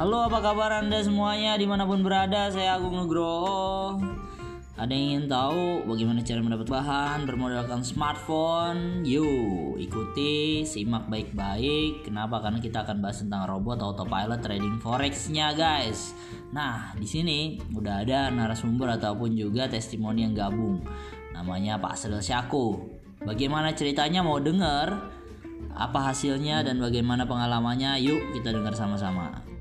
[0.00, 4.00] Halo apa kabar anda semuanya di mana pun berada saya Agung Nugroho
[4.80, 9.04] Ada yang ingin tahu bagaimana cara mendapat bahan bermodalkan smartphone?
[9.04, 12.40] Yuk ikuti simak baik-baik Kenapa?
[12.40, 16.16] Karena kita akan bahas tentang robot autopilot trading forexnya guys
[16.56, 20.80] Nah di sini udah ada narasumber ataupun juga testimoni yang gabung
[21.36, 22.88] Namanya Pak Sril Syaku
[23.20, 24.96] Bagaimana ceritanya mau denger?
[25.76, 28.00] Apa hasilnya dan bagaimana pengalamannya?
[28.00, 29.59] Yuk kita dengar sama-sama.